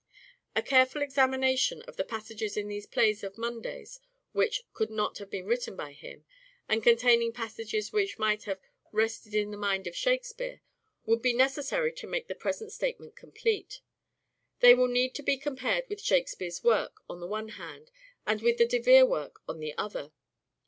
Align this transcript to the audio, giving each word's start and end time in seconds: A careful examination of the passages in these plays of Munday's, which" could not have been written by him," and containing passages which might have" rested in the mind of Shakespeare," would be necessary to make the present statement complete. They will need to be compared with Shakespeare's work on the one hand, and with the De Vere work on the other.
A 0.55 0.63
careful 0.63 1.03
examination 1.03 1.83
of 1.83 1.95
the 1.95 2.03
passages 2.03 2.57
in 2.57 2.67
these 2.67 2.87
plays 2.87 3.23
of 3.23 3.35
Munday's, 3.37 3.99
which" 4.31 4.63
could 4.73 4.89
not 4.89 5.19
have 5.19 5.29
been 5.29 5.45
written 5.45 5.75
by 5.75 5.91
him," 5.91 6.25
and 6.67 6.81
containing 6.81 7.31
passages 7.31 7.93
which 7.93 8.17
might 8.17 8.45
have" 8.45 8.59
rested 8.91 9.35
in 9.35 9.51
the 9.51 9.57
mind 9.59 9.85
of 9.85 9.95
Shakespeare," 9.95 10.61
would 11.05 11.21
be 11.21 11.33
necessary 11.33 11.91
to 11.93 12.07
make 12.07 12.27
the 12.27 12.33
present 12.33 12.71
statement 12.71 13.15
complete. 13.15 13.81
They 14.59 14.73
will 14.73 14.87
need 14.87 15.13
to 15.13 15.21
be 15.21 15.37
compared 15.37 15.87
with 15.87 16.01
Shakespeare's 16.01 16.63
work 16.63 17.01
on 17.07 17.19
the 17.19 17.27
one 17.27 17.49
hand, 17.49 17.91
and 18.25 18.41
with 18.41 18.57
the 18.57 18.65
De 18.65 18.79
Vere 18.79 19.05
work 19.05 19.43
on 19.47 19.59
the 19.59 19.77
other. 19.77 20.13